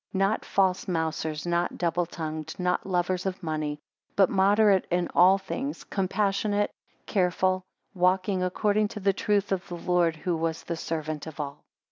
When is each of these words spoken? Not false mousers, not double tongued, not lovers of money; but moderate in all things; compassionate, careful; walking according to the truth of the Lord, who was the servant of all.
Not 0.13 0.43
false 0.43 0.87
mousers, 0.87 1.45
not 1.45 1.77
double 1.77 2.07
tongued, 2.07 2.55
not 2.57 2.87
lovers 2.87 3.27
of 3.27 3.43
money; 3.43 3.79
but 4.15 4.31
moderate 4.31 4.87
in 4.89 5.07
all 5.13 5.37
things; 5.37 5.83
compassionate, 5.83 6.71
careful; 7.05 7.61
walking 7.93 8.41
according 8.41 8.87
to 8.87 8.99
the 8.99 9.13
truth 9.13 9.51
of 9.51 9.67
the 9.67 9.77
Lord, 9.77 10.15
who 10.15 10.35
was 10.35 10.63
the 10.63 10.75
servant 10.75 11.27
of 11.27 11.39
all. 11.39 11.61